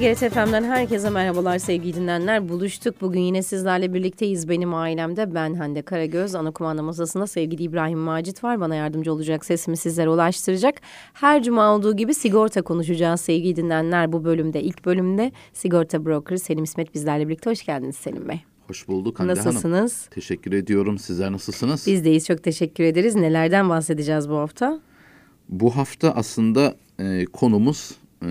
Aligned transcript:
TGRT 0.00 0.18
FM'den 0.18 0.64
herkese 0.64 1.10
merhabalar 1.10 1.58
sevgili 1.58 1.94
dinleyenler. 1.94 2.48
Buluştuk. 2.48 3.00
Bugün 3.00 3.20
yine 3.20 3.42
sizlerle 3.42 3.94
birlikteyiz. 3.94 4.48
Benim 4.48 4.74
ailemde 4.74 5.34
ben 5.34 5.54
Hande 5.54 5.82
Karagöz. 5.82 6.34
Ana 6.34 6.50
kumanda 6.50 6.82
masasında 6.82 7.26
sevgili 7.26 7.62
İbrahim 7.62 7.98
Macit 7.98 8.44
var. 8.44 8.60
Bana 8.60 8.74
yardımcı 8.74 9.12
olacak 9.12 9.44
sesimi 9.44 9.76
sizlere 9.76 10.08
ulaştıracak. 10.08 10.80
Her 11.12 11.42
cuma 11.42 11.74
olduğu 11.74 11.96
gibi 11.96 12.14
sigorta 12.14 12.62
konuşacağız 12.62 13.20
sevgili 13.20 13.56
dinleyenler. 13.56 14.12
Bu 14.12 14.24
bölümde 14.24 14.62
ilk 14.62 14.84
bölümde 14.84 15.32
sigorta 15.52 16.04
broker 16.04 16.36
Selim 16.36 16.64
İsmet 16.64 16.94
bizlerle 16.94 17.28
birlikte. 17.28 17.50
Hoş 17.50 17.66
geldiniz 17.66 17.96
Selim 17.96 18.28
Bey. 18.28 18.40
Hoş 18.66 18.88
bulduk 18.88 19.20
Hande 19.20 19.32
Nasılsınız? 19.32 20.00
Hanım. 20.00 20.10
Teşekkür 20.10 20.52
ediyorum. 20.52 20.98
Sizler 20.98 21.32
nasılsınız? 21.32 21.86
Biz 21.86 22.04
deyiz. 22.04 22.26
Çok 22.26 22.42
teşekkür 22.42 22.84
ederiz. 22.84 23.14
Nelerden 23.14 23.68
bahsedeceğiz 23.68 24.30
bu 24.30 24.36
hafta? 24.36 24.80
Bu 25.48 25.76
hafta 25.76 26.12
aslında 26.12 26.76
e, 26.98 27.24
konumuz 27.24 27.99
e, 28.22 28.28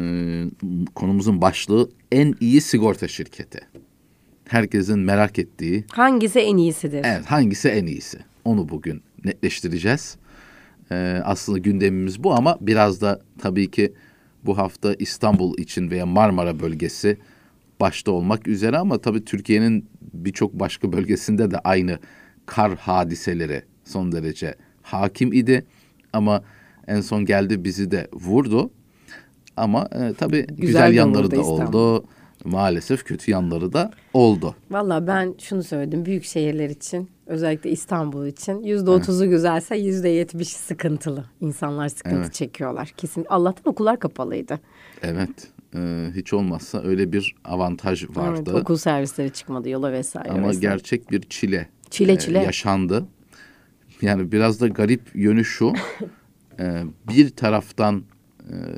konumuzun 0.95 1.41
başlığı 1.41 1.89
en 2.11 2.35
iyi 2.39 2.61
sigorta 2.61 3.07
şirketi. 3.07 3.59
Herkesin 4.45 4.99
merak 4.99 5.39
ettiği. 5.39 5.85
Hangisi 5.91 6.39
en 6.39 6.57
iyisidir? 6.57 7.01
Evet 7.05 7.25
hangisi 7.25 7.69
en 7.69 7.85
iyisi? 7.85 8.19
Onu 8.45 8.69
bugün 8.69 9.01
netleştireceğiz. 9.25 10.17
E, 10.91 11.21
aslında 11.23 11.57
gündemimiz 11.57 12.23
bu 12.23 12.33
ama 12.33 12.57
biraz 12.61 13.01
da 13.01 13.21
tabii 13.37 13.71
ki 13.71 13.93
bu 14.45 14.57
hafta 14.57 14.95
İstanbul 14.99 15.57
için 15.57 15.91
veya 15.91 16.05
Marmara 16.05 16.59
bölgesi 16.59 17.17
başta 17.79 18.11
olmak 18.11 18.47
üzere 18.47 18.77
ama 18.77 18.97
tabii 18.97 19.25
Türkiye'nin 19.25 19.89
birçok 20.13 20.53
başka 20.53 20.93
bölgesinde 20.93 21.51
de 21.51 21.59
aynı 21.59 21.99
kar 22.45 22.75
hadiseleri 22.75 23.63
son 23.85 24.11
derece 24.11 24.55
hakim 24.81 25.33
idi. 25.33 25.65
Ama 26.13 26.43
en 26.87 27.01
son 27.01 27.25
geldi 27.25 27.63
bizi 27.63 27.91
de 27.91 28.07
vurdu. 28.13 28.71
Ama 29.59 29.89
e, 29.91 30.13
tabii 30.13 30.47
güzel, 30.47 30.57
güzel 30.57 30.93
yanları 30.93 31.31
da 31.31 31.41
oldu. 31.41 32.05
Maalesef 32.45 33.03
kötü 33.03 33.31
yanları 33.31 33.73
da 33.73 33.91
oldu. 34.13 34.55
Valla 34.71 35.07
ben 35.07 35.35
şunu 35.39 35.63
söyledim 35.63 36.05
büyük 36.05 36.23
şehirler 36.23 36.69
için 36.69 37.09
özellikle 37.27 37.69
İstanbul 37.69 38.25
için 38.25 38.63
yüzde 38.63 38.89
otuzu 38.89 39.29
güzelse 39.29 39.77
yüzde 39.77 40.09
yetmişi 40.09 40.55
sıkıntılı. 40.55 41.25
İnsanlar 41.41 41.89
sıkıntı 41.89 42.15
evet. 42.17 42.33
çekiyorlar. 42.33 42.93
Kesin 42.97 43.25
Allah'tan 43.29 43.71
okullar 43.71 43.99
kapalıydı. 43.99 44.59
Evet. 45.03 45.29
Ee, 45.75 46.07
hiç 46.15 46.33
olmazsa 46.33 46.81
öyle 46.83 47.11
bir 47.11 47.35
avantaj 47.45 48.09
vardı. 48.09 48.51
Evet, 48.51 48.61
okul 48.61 48.77
servisleri 48.77 49.33
çıkmadı 49.33 49.69
yola 49.69 49.91
vesaire. 49.91 50.29
Ama 50.29 50.47
vesaire. 50.47 50.59
gerçek 50.59 51.11
bir 51.11 51.21
çile, 51.21 51.69
çile, 51.89 52.11
e, 52.11 52.19
çile. 52.19 52.39
yaşandı. 52.39 53.05
Yani 54.01 54.31
biraz 54.31 54.61
da 54.61 54.67
garip 54.67 55.15
yönü 55.15 55.45
şu. 55.45 55.73
e, 56.59 56.83
bir 57.07 57.29
taraftan 57.29 57.97
e, 57.97 58.18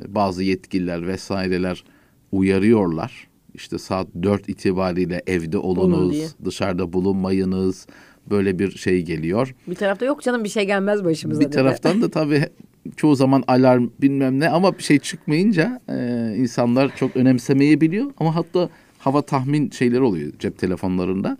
bazı 0.08 0.42
yetkililer 0.42 1.06
vesaireler 1.06 1.84
uyarıyorlar. 2.32 3.28
İşte 3.54 3.78
saat 3.78 4.06
dört 4.22 4.48
itibariyle 4.48 5.22
evde 5.26 5.58
olunuz, 5.58 6.34
dışarıda 6.44 6.92
bulunmayınız. 6.92 7.86
Böyle 8.30 8.58
bir 8.58 8.70
şey 8.70 9.02
geliyor. 9.02 9.54
Bir 9.66 9.74
tarafta 9.74 10.04
yok 10.04 10.22
canım 10.22 10.44
bir 10.44 10.48
şey 10.48 10.66
gelmez 10.66 11.04
başımıza. 11.04 11.40
Bir 11.40 11.46
dedi. 11.46 11.54
taraftan 11.54 12.02
da 12.02 12.10
tabii 12.10 12.48
çoğu 12.96 13.16
zaman 13.16 13.44
alarm 13.46 13.88
bilmem 14.00 14.40
ne 14.40 14.48
ama 14.48 14.78
bir 14.78 14.82
şey 14.82 14.98
çıkmayınca 14.98 15.80
e, 15.88 16.34
insanlar 16.36 16.96
çok 16.96 17.16
önemsemeyebiliyor. 17.16 18.10
Ama 18.18 18.36
hatta 18.36 18.68
hava 18.98 19.22
tahmin 19.22 19.70
şeyleri 19.70 20.00
oluyor 20.00 20.32
cep 20.38 20.58
telefonlarında. 20.58 21.38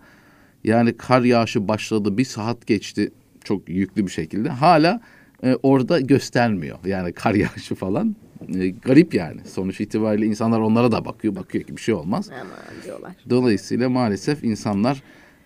Yani 0.63 0.97
kar 0.97 1.21
yağışı 1.21 1.67
başladı 1.67 2.17
bir 2.17 2.25
saat 2.25 2.67
geçti 2.67 3.11
çok 3.43 3.69
yüklü 3.69 4.05
bir 4.05 4.11
şekilde. 4.11 4.49
Hala 4.49 5.01
e, 5.43 5.55
orada 5.63 5.99
göstermiyor. 5.99 6.77
Yani 6.85 7.13
kar 7.13 7.35
yağışı 7.35 7.75
falan. 7.75 8.15
E, 8.55 8.69
garip 8.69 9.13
yani. 9.13 9.41
Sonuç 9.45 9.81
itibariyle 9.81 10.25
insanlar 10.25 10.59
onlara 10.59 10.91
da 10.91 11.05
bakıyor. 11.05 11.35
Bakıyor 11.35 11.63
ki 11.63 11.77
bir 11.77 11.81
şey 11.81 11.95
olmaz. 11.95 12.29
Aman 12.33 12.83
diyorlar. 12.83 13.11
Dolayısıyla 13.29 13.89
maalesef 13.89 14.43
insanlar 14.43 15.03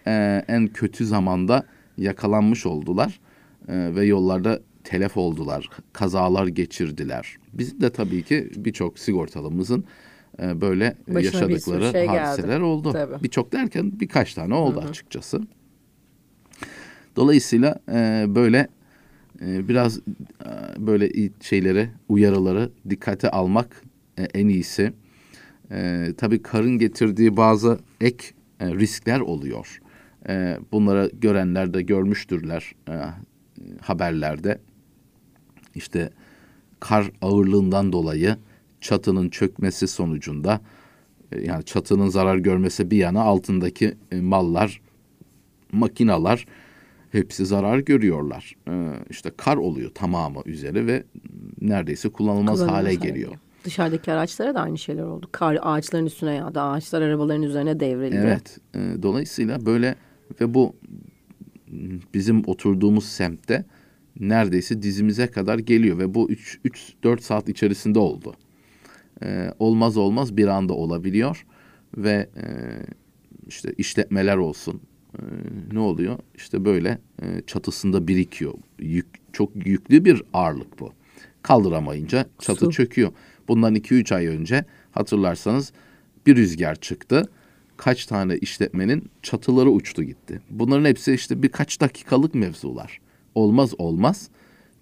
e, 0.07 0.45
en 0.47 0.67
kötü 0.67 1.05
zamanda 1.05 1.65
yakalanmış 1.97 2.65
oldular. 2.65 3.19
E, 3.67 3.95
ve 3.95 4.05
yollarda 4.05 4.59
telef 4.83 5.17
oldular. 5.17 5.69
Kazalar 5.93 6.47
geçirdiler. 6.47 7.37
Bizim 7.53 7.81
de 7.81 7.89
tabii 7.89 8.23
ki 8.23 8.49
birçok 8.55 8.99
sigortalımızın 8.99 9.83
e, 10.41 10.61
böyle 10.61 10.95
Başına 11.07 11.21
yaşadıkları 11.21 11.91
şey 11.91 12.07
hadiseler 12.07 12.53
geldi. 12.53 12.63
oldu. 12.63 13.19
Birçok 13.23 13.51
derken 13.51 13.99
birkaç 13.99 14.33
tane 14.33 14.53
oldu 14.53 14.81
Hı-hı. 14.81 14.89
açıkçası. 14.89 15.41
Dolayısıyla 17.15 17.79
e, 17.91 18.25
böyle 18.27 18.67
e, 19.41 19.67
biraz 19.67 19.97
e, 19.97 20.01
böyle 20.77 21.29
şeylere, 21.41 21.89
uyarıları 22.09 22.71
dikkate 22.89 23.29
almak 23.29 23.83
e, 24.17 24.23
en 24.23 24.47
iyisi. 24.47 24.93
E, 25.71 26.07
tabii 26.17 26.41
karın 26.41 26.77
getirdiği 26.77 27.37
bazı 27.37 27.79
ek 28.01 28.25
e, 28.59 28.73
riskler 28.73 29.19
oluyor. 29.19 29.81
E, 30.29 30.57
bunları 30.71 31.11
görenler 31.21 31.73
de 31.73 31.81
görmüştürler 31.81 32.75
haberlerde. 33.81 34.59
İşte 35.75 36.09
kar 36.79 37.11
ağırlığından 37.21 37.91
dolayı 37.91 38.37
çatının 38.81 39.29
çökmesi 39.29 39.87
sonucunda 39.87 40.61
yani 41.41 41.65
çatının 41.65 42.07
zarar 42.07 42.37
görmesi 42.37 42.91
bir 42.91 42.97
yana 42.97 43.21
altındaki 43.21 43.95
mallar, 44.21 44.81
makinalar 45.71 46.45
hepsi 47.11 47.45
zarar 47.45 47.79
görüyorlar. 47.79 48.55
Ee, 48.69 48.93
işte 49.09 49.31
kar 49.37 49.57
oluyor 49.57 49.91
tamamı 49.93 50.41
üzeri 50.45 50.87
ve 50.87 51.03
neredeyse 51.61 52.09
kullanılmaz, 52.09 52.59
kullanılmaz 52.59 52.83
hale 52.83 52.95
geliyor. 52.95 53.31
Dışarıdaki 53.63 54.11
araçlara 54.11 54.55
da 54.55 54.61
aynı 54.61 54.77
şeyler 54.77 55.03
oldu. 55.03 55.29
Kar 55.31 55.59
ağaçların 55.61 56.05
üstüne 56.05 56.33
yağdı. 56.35 56.61
Ağaçlar 56.61 57.01
arabaların 57.01 57.43
üzerine 57.43 57.79
devrildi. 57.79 58.15
Evet. 58.15 58.59
E, 58.75 59.03
dolayısıyla 59.03 59.65
böyle 59.65 59.95
ve 60.41 60.53
bu 60.53 60.75
bizim 62.13 62.43
oturduğumuz 62.47 63.05
semtte 63.05 63.65
neredeyse 64.19 64.81
dizimize 64.81 65.27
kadar 65.27 65.59
geliyor 65.59 65.97
ve 65.97 66.13
bu 66.13 66.31
3-4 66.31 67.21
saat 67.21 67.49
içerisinde 67.49 67.99
oldu. 67.99 68.33
E, 69.23 69.53
olmaz 69.59 69.97
olmaz 69.97 70.37
bir 70.37 70.47
anda 70.47 70.73
olabiliyor 70.73 71.45
ve 71.97 72.29
e, 72.37 72.45
işte 73.47 73.73
işletmeler 73.77 74.37
olsun, 74.37 74.81
e, 75.19 75.23
ne 75.71 75.79
oluyor? 75.79 76.19
İşte 76.35 76.65
böyle 76.65 76.99
e, 77.21 77.41
çatısında 77.47 78.07
birikiyor. 78.07 78.53
Yük, 78.79 79.05
çok 79.33 79.65
yüklü 79.67 80.05
bir 80.05 80.23
ağırlık 80.33 80.79
bu. 80.79 80.93
Kaldıramayınca 81.41 82.25
çatı 82.39 82.65
Su. 82.65 82.71
çöküyor. 82.71 83.11
Bundan 83.47 83.75
iki 83.75 83.95
üç 83.95 84.11
ay 84.11 84.27
önce 84.27 84.65
hatırlarsanız 84.91 85.73
bir 86.25 86.35
rüzgar 86.35 86.75
çıktı. 86.75 87.29
Kaç 87.77 88.05
tane 88.05 88.37
işletmenin 88.37 89.09
çatıları 89.21 89.69
uçtu 89.69 90.03
gitti. 90.03 90.41
Bunların 90.49 90.85
hepsi 90.85 91.13
işte 91.13 91.43
birkaç 91.43 91.81
dakikalık 91.81 92.35
mevzular. 92.35 92.99
Olmaz 93.35 93.73
olmaz 93.77 94.29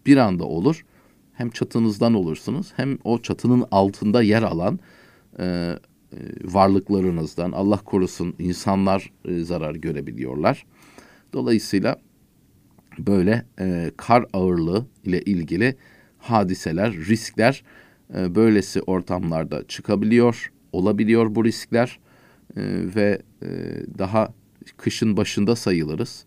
bir 0.06 0.18
anda 0.18 0.44
olur. 0.44 0.86
Hem 1.34 1.50
çatınızdan 1.50 2.14
olursunuz 2.14 2.74
hem 2.76 2.98
o 3.04 3.22
çatının 3.22 3.66
altında 3.72 4.22
yer 4.22 4.44
alan 4.44 4.80
e, 5.40 5.76
varlıklarınızdan 6.44 7.52
Allah 7.52 7.78
korusun 7.78 8.36
insanlar 8.40 9.12
e, 9.26 9.40
zarar 9.40 9.76
görebiliyorlar. 9.76 10.66
Dolayısıyla 11.34 11.96
böyle 13.00 13.46
e, 13.60 13.92
kar 13.98 14.26
ağırlığı 14.34 14.86
ile 15.04 15.22
ilgili 15.22 15.76
hadiseler, 16.18 16.94
riskler 16.94 17.64
e, 18.18 18.36
böylesi 18.36 18.82
ortamlarda 18.82 19.68
çıkabiliyor, 19.68 20.52
olabiliyor 20.72 21.36
bu 21.36 21.46
riskler 21.46 22.00
e, 22.56 22.62
ve 22.96 23.22
e, 23.42 23.48
daha 23.98 24.34
kışın 24.78 25.18
başında 25.18 25.56
sayılırız. 25.56 26.26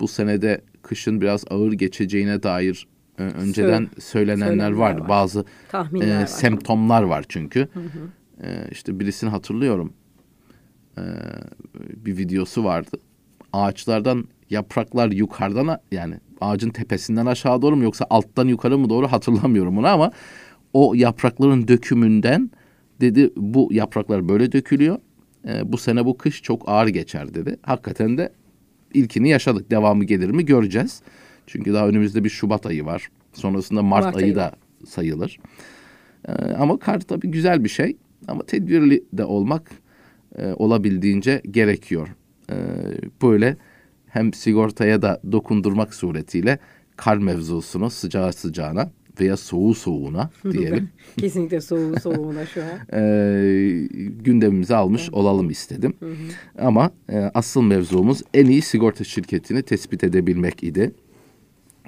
Bu 0.00 0.08
senede 0.08 0.60
kışın 0.82 1.20
biraz 1.20 1.44
ağır 1.50 1.72
geçeceğine 1.72 2.42
dair 2.42 2.86
e, 3.18 3.22
önceden 3.22 3.88
söylenenler 3.98 4.70
vardı. 4.70 5.00
Var. 5.00 5.08
Bazı 5.08 5.44
e, 5.74 6.20
var. 6.20 6.26
semptomlar 6.26 7.02
var 7.02 7.24
çünkü. 7.28 7.60
Hı 7.60 7.80
hı. 7.80 8.08
Ee, 8.42 8.68
işte 8.70 9.00
birisini 9.00 9.30
hatırlıyorum. 9.30 9.92
Ee, 10.98 11.02
bir 11.78 12.16
videosu 12.16 12.64
vardı. 12.64 12.90
Ağaçlardan 13.52 14.24
yapraklar 14.50 15.10
yukarıdan 15.10 15.80
yani 15.92 16.14
ağacın 16.40 16.70
tepesinden 16.70 17.26
aşağı 17.26 17.62
doğru 17.62 17.76
mu 17.76 17.84
yoksa 17.84 18.06
alttan 18.10 18.48
yukarı 18.48 18.78
mı 18.78 18.90
doğru 18.90 19.08
hatırlamıyorum 19.08 19.78
onu 19.78 19.86
ama 19.86 20.12
o 20.72 20.94
yaprakların 20.94 21.68
dökümünden 21.68 22.50
dedi 23.00 23.30
bu 23.36 23.68
yapraklar 23.72 24.28
böyle 24.28 24.52
dökülüyor. 24.52 24.98
Ee, 25.48 25.72
bu 25.72 25.78
sene 25.78 26.04
bu 26.04 26.18
kış 26.18 26.42
çok 26.42 26.68
ağır 26.68 26.86
geçer 26.88 27.34
dedi. 27.34 27.56
Hakikaten 27.62 28.18
de 28.18 28.32
ilkini 28.94 29.28
yaşadık. 29.28 29.70
Devamı 29.70 30.04
gelir 30.04 30.30
mi 30.30 30.44
göreceğiz. 30.44 31.02
Çünkü 31.46 31.72
daha 31.74 31.88
önümüzde 31.88 32.24
bir 32.24 32.28
Şubat 32.28 32.66
ayı 32.66 32.84
var. 32.84 33.08
Sonrasında 33.32 33.82
Mart, 33.82 34.04
Mart 34.04 34.16
ayı, 34.16 34.24
ayı 34.24 34.36
da 34.36 34.52
sayılır. 34.86 35.38
Ee, 36.28 36.32
ama 36.32 36.78
kar 36.78 37.00
tabii 37.00 37.30
güzel 37.30 37.64
bir 37.64 37.68
şey. 37.68 37.96
Ama 38.28 38.42
tedbirli 38.42 39.04
de 39.12 39.24
olmak 39.24 39.70
e, 40.38 40.52
olabildiğince 40.52 41.42
gerekiyor. 41.50 42.08
E, 42.50 42.56
böyle 43.22 43.56
hem 44.06 44.32
sigortaya 44.32 45.02
da 45.02 45.20
dokundurmak 45.32 45.94
suretiyle 45.94 46.58
kar 46.96 47.16
mevzusunu 47.16 47.90
sıcağı 47.90 48.32
sıcağına 48.32 48.90
veya 49.20 49.36
soğuğu 49.36 49.74
soğuğuna 49.74 50.30
diyelim. 50.52 50.88
Kesinlikle 51.16 51.60
soğuğu 51.60 52.00
soğuğuna 52.00 52.46
şu 52.46 52.62
an. 52.62 52.68
e, 53.00 53.88
gündemimize 54.24 54.76
almış 54.76 55.10
olalım 55.12 55.50
istedim. 55.50 55.94
Ama 56.58 56.90
e, 57.08 57.18
asıl 57.18 57.62
mevzumuz 57.62 58.22
en 58.34 58.46
iyi 58.46 58.62
sigorta 58.62 59.04
şirketini 59.04 59.62
tespit 59.62 60.04
edebilmek 60.04 60.64
idi. 60.64 60.92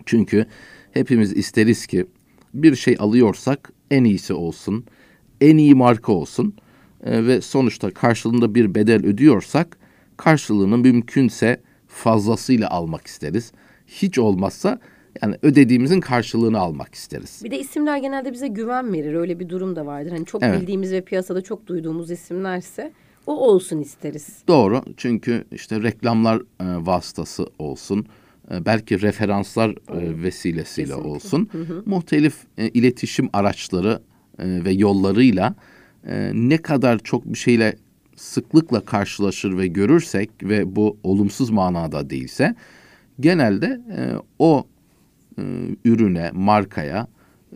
Çünkü 0.07 0.47
hepimiz 0.93 1.33
isteriz 1.37 1.87
ki 1.87 2.07
bir 2.55 2.77
şey 2.77 2.97
alıyorsak 2.99 3.73
en 3.91 4.05
iyisi 4.05 4.35
olsun, 4.35 4.85
en 5.41 5.57
iyi 5.57 5.75
marka 5.75 6.13
olsun 6.13 6.55
E, 7.05 7.27
ve 7.27 7.41
sonuçta 7.41 7.91
karşılığında 7.91 8.55
bir 8.55 8.75
bedel 8.75 9.07
ödüyorsak 9.07 9.79
karşılığını 10.17 10.79
mümkünse 10.79 11.61
fazlasıyla 11.89 12.71
almak 12.71 13.07
isteriz. 13.07 13.53
Hiç 13.87 14.19
olmazsa 14.19 14.79
yani 15.23 15.37
ödediğimizin 15.43 16.01
karşılığını 16.01 16.59
almak 16.59 16.95
isteriz. 16.95 17.41
Bir 17.45 17.51
de 17.51 17.59
isimler 17.59 17.97
genelde 17.99 18.33
bize 18.33 18.49
güven 18.49 18.93
verir. 18.93 19.15
Öyle 19.15 19.41
bir 19.41 19.49
durum 19.49 19.77
da 19.77 19.87
vardır. 19.87 20.11
Hani 20.11 20.27
çok 20.27 20.43
Evet. 20.43 20.61
bildiğimiz 20.61 20.93
ve 20.93 21.01
piyasada 21.01 21.43
çok 21.43 21.67
duyduğumuz 21.67 22.11
isimlerse 22.11 22.93
o 23.27 23.33
olsun 23.49 23.81
isteriz. 23.81 24.29
Doğru 24.49 24.83
çünkü 24.97 25.45
işte 25.53 25.83
reklamlar 25.83 26.37
e, 26.37 26.43
vasıtası 26.87 27.47
olsun, 27.59 28.07
e, 28.55 28.65
belki 28.67 29.01
referanslar 29.03 29.71
e, 29.71 30.23
vesilesiyle 30.23 30.87
Kesinlikle. 30.89 31.11
olsun, 31.11 31.49
muhtelif 31.87 32.35
e, 32.59 32.69
iletişim 32.69 33.29
araçları 33.33 34.01
e, 34.41 34.65
ve 34.65 34.71
yollarıyla 34.71 35.55
e, 36.07 36.31
ne 36.35 36.59
kadar 36.59 36.99
çok 36.99 37.25
bir 37.25 37.39
şeyle 37.39 37.77
sıklıkla 38.17 38.85
karşılaşır 38.85 39.59
ve 39.59 39.67
görürsek 39.67 40.31
ve 40.43 40.77
bu 40.77 40.97
olumsuz 41.03 41.51
manada 41.51 42.11
değilse 42.11 42.55
genelde 43.21 43.67
e, 43.67 44.01
o 44.39 44.67
e, 45.39 45.43
ürüne, 45.85 46.31
markaya 46.35 47.07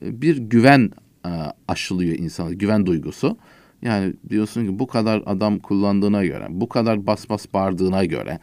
e, 0.03 0.23
bir 0.23 0.37
güven 0.37 0.91
e, 1.27 1.31
aşılıyor 1.69 2.19
insana, 2.19 2.53
güven 2.53 2.87
duygusu. 2.87 3.37
Yani 3.83 4.15
diyorsun 4.29 4.67
ki 4.67 4.79
bu 4.79 4.87
kadar 4.87 5.23
adam 5.27 5.59
kullandığına 5.59 6.25
göre, 6.25 6.47
bu 6.51 6.69
kadar 6.69 7.07
bas 7.07 7.29
bas 7.29 7.47
bağırdığına 7.55 8.05
göre, 8.05 8.39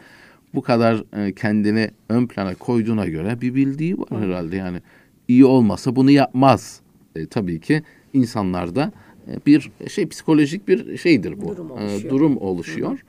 bu 0.53 0.61
kadar 0.61 1.03
e, 1.17 1.33
kendini 1.33 1.91
ön 2.09 2.27
plana 2.27 2.55
koyduğuna 2.55 3.05
göre 3.05 3.41
bir 3.41 3.55
bildiği 3.55 3.97
var 3.97 4.21
herhalde. 4.21 4.55
Yani 4.55 4.81
iyi 5.27 5.45
olmasa 5.45 5.95
bunu 5.95 6.11
yapmaz. 6.11 6.81
E, 7.15 7.25
tabii 7.25 7.59
ki 7.59 7.83
insanlarda 8.13 8.91
e, 9.27 9.45
bir 9.45 9.71
şey 9.89 10.07
psikolojik 10.07 10.67
bir 10.67 10.97
şeydir 10.97 11.41
bu. 11.41 11.47
Durum 11.57 11.69
E, 11.69 11.73
oluşuyor. 11.73 12.09
durum 12.13 12.37
oluşuyor. 12.37 13.03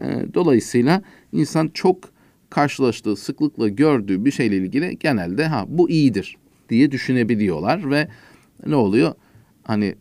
E, 0.00 0.04
dolayısıyla 0.34 1.02
insan 1.32 1.68
çok 1.74 1.96
karşılaştığı, 2.50 3.16
sıklıkla 3.16 3.68
gördüğü 3.68 4.24
bir 4.24 4.30
şeyle 4.30 4.56
ilgili 4.56 4.98
genelde 4.98 5.46
ha 5.46 5.64
bu 5.68 5.90
iyidir 5.90 6.36
diye 6.68 6.90
düşünebiliyorlar 6.90 7.90
ve 7.90 8.08
ne 8.66 8.74
oluyor? 8.74 9.14
Hani 9.62 9.94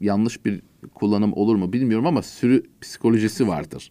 yanlış 0.00 0.44
bir 0.44 0.60
kullanım 0.94 1.32
olur 1.32 1.56
mu 1.56 1.72
bilmiyorum 1.72 2.06
ama 2.06 2.22
sürü 2.22 2.62
psikolojisi 2.80 3.48
vardır. 3.48 3.90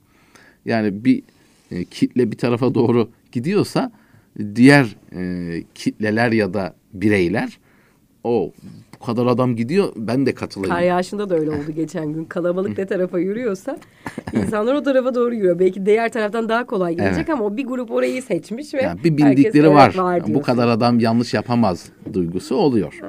Yani 0.65 1.06
bir 1.06 1.23
e, 1.71 1.85
kitle 1.85 2.31
bir 2.31 2.38
tarafa 2.38 2.73
doğru 2.73 3.09
gidiyorsa 3.31 3.91
diğer 4.56 4.95
e, 5.15 5.63
kitleler 5.75 6.31
ya 6.31 6.53
da 6.53 6.75
bireyler 6.94 7.59
o 8.25 8.51
bu 9.01 9.06
kadar 9.06 9.25
adam 9.25 9.56
gidiyor 9.56 9.94
ben 9.95 10.25
de 10.25 10.33
katılayım. 10.33 10.75
Kar 10.75 10.81
yağışında 10.81 11.30
da 11.30 11.36
öyle 11.36 11.51
oldu 11.51 11.72
geçen 11.75 12.13
gün. 12.13 12.25
Kalabalık 12.25 12.77
ne 12.77 12.86
tarafa 12.86 13.19
yürüyorsa 13.19 13.77
insanlar 14.33 14.75
o 14.75 14.83
tarafa 14.83 15.16
doğru 15.16 15.36
yürüyor. 15.36 15.60
Belki 15.60 15.86
diğer 15.86 16.12
taraftan 16.12 16.50
daha 16.50 16.66
kolay 16.66 16.95
gelecek 16.95 17.18
Evet. 17.18 17.30
ama 17.30 17.45
o 17.45 17.57
bir 17.57 17.66
grup 17.66 17.92
orayı 17.92 18.22
seçmiş 18.22 18.74
ve 18.74 18.81
Yani 18.81 19.04
bir 19.04 19.18
bildikleri 19.18 19.68
evet, 19.68 19.75
var. 19.75 19.94
diyorsun. 19.94 20.33
Bu 20.33 20.42
kadar 20.42 20.68
adam 20.68 21.00
yanlış 21.00 21.33
yapamaz 21.33 21.89
duygusu 22.13 22.56
oluyor. 22.56 23.00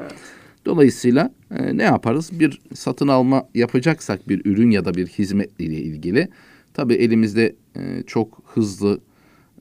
Dolayısıyla 0.66 1.30
e, 1.50 1.76
ne 1.76 1.82
yaparız? 1.82 2.30
Bir 2.40 2.60
satın 2.74 3.08
alma 3.08 3.48
yapacaksak 3.54 4.28
bir 4.28 4.42
ürün 4.44 4.70
ya 4.70 4.84
da 4.84 4.94
bir 4.94 5.06
hizmet 5.06 5.60
ile 5.60 5.76
ilgili 5.76 6.28
tabii 6.74 6.94
elimizde 6.94 7.54
e, 7.76 8.02
çok 8.06 8.42
hızlı 8.54 9.00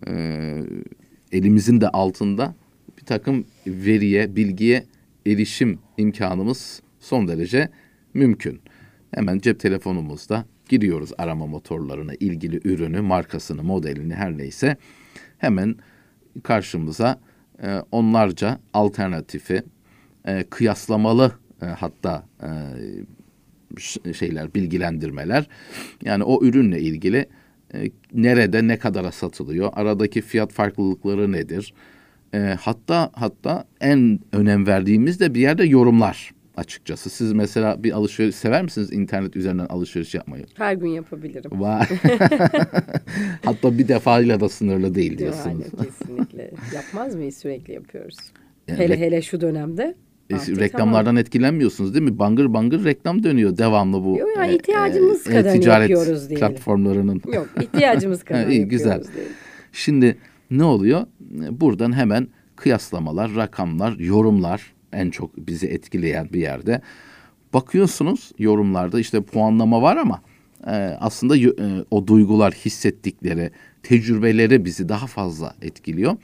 e, 0.07 0.13
elimizin 1.31 1.81
de 1.81 1.89
altında 1.89 2.55
bir 2.97 3.05
takım 3.05 3.45
veriye, 3.67 4.35
bilgiye 4.35 4.83
erişim 5.25 5.79
imkanımız 5.97 6.81
son 6.99 7.27
derece 7.27 7.69
mümkün. 8.13 8.61
Hemen 9.11 9.39
cep 9.39 9.59
telefonumuzda 9.59 10.45
giriyoruz 10.69 11.11
arama 11.17 11.47
motorlarına 11.47 12.13
ilgili 12.13 12.61
ürünü, 12.63 13.01
markasını, 13.01 13.63
modelini 13.63 14.13
her 14.13 14.37
neyse 14.37 14.77
hemen 15.37 15.75
karşımıza 16.43 17.19
e, 17.63 17.79
onlarca 17.91 18.59
alternatifi, 18.73 19.63
e, 20.25 20.43
kıyaslamalı 20.43 21.31
e, 21.61 21.65
hatta 21.65 22.25
e, 22.43 24.13
şeyler, 24.13 24.53
bilgilendirmeler. 24.53 25.47
Yani 26.03 26.23
o 26.23 26.45
ürünle 26.45 26.81
ilgili 26.81 27.25
e, 27.73 27.91
nerede 28.13 28.67
ne 28.67 28.79
kadara 28.79 29.11
satılıyor, 29.11 29.69
aradaki 29.73 30.21
fiyat 30.21 30.51
farklılıkları 30.53 31.31
nedir? 31.31 31.73
E, 32.35 32.57
hatta 32.61 33.09
hatta 33.13 33.65
en 33.81 34.19
önem 34.33 34.67
verdiğimiz 34.67 35.19
de 35.19 35.33
bir 35.33 35.39
yerde 35.41 35.63
yorumlar 35.65 36.31
açıkçası. 36.57 37.09
Siz 37.09 37.33
mesela 37.33 37.83
bir 37.83 37.91
alışveriş 37.91 38.35
sever 38.35 38.63
misiniz 38.63 38.93
internet 38.93 39.35
üzerinden 39.35 39.65
alışveriş 39.65 40.13
yapmayı? 40.15 40.45
Her 40.53 40.73
gün 40.73 40.87
yapabilirim. 40.87 41.61
Var. 41.61 41.89
hatta 43.45 43.77
bir 43.77 43.87
defayla 43.87 44.39
da 44.39 44.49
sınırlı 44.49 44.95
değil 44.95 45.11
Yani 45.11 45.17
diyorsunuz. 45.19 45.65
kesinlikle. 45.83 46.51
Yapmaz 46.75 47.15
mıyız? 47.15 47.37
Sürekli 47.37 47.73
yapıyoruz. 47.73 48.17
Yani 48.67 48.79
hele 48.79 48.99
hele 48.99 49.21
şu 49.21 49.41
dönemde. 49.41 49.95
E, 50.29 50.35
artık 50.35 50.59
reklamlardan 50.59 51.15
etkilenmiyorsunuz 51.15 51.93
değil 51.93 52.05
mi? 52.05 52.19
Bangır 52.19 52.53
bangır 52.53 52.83
reklam 52.85 53.23
dönüyor 53.23 53.57
devamlı 53.57 54.03
bu. 54.03 54.17
Yok 54.19 54.29
ya, 54.37 54.45
ihtiyacımız 54.45 55.23
kadarını 55.23 55.59
ticaret 55.61 55.89
yapıyoruz 55.89 56.29
diyelim. 56.29 56.47
platformlarının. 56.47 57.19
tamam. 57.19 57.35
Yok 57.35 57.49
ihtiyacımız 57.63 58.23
kadar 58.25 58.47
iyi, 58.47 58.65
güzel. 58.67 59.03
diyelim. 59.15 59.31
Şimdi 59.71 60.17
ne 60.51 60.63
oluyor? 60.63 61.05
Buradan 61.51 61.95
hemen 61.95 62.27
kıyaslamalar, 62.55 63.35
rakamlar, 63.35 63.99
yorumlar 63.99 64.73
en 64.93 65.09
çok 65.09 65.37
bizi 65.37 65.67
etkileyen 65.67 66.29
bir 66.33 66.39
yerde. 66.39 66.81
Bakıyorsunuz 67.53 68.31
yorumlarda 68.39 68.99
işte 68.99 69.21
puanlama 69.21 69.81
var 69.81 69.97
ama 69.97 70.21
e, 70.67 70.71
aslında 70.99 71.37
e, 71.37 71.51
o 71.91 72.07
duygular, 72.07 72.53
hissettikleri, 72.53 73.51
tecrübeleri 73.83 74.65
bizi 74.65 74.89
daha 74.89 75.07
fazla 75.07 75.55
etkiliyor. 75.61 76.17